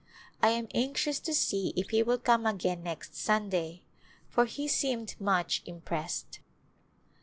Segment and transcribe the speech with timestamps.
[0.41, 3.83] I am anxious to see if he will come again next Sunday,
[4.29, 6.39] for he seemed much im pressed.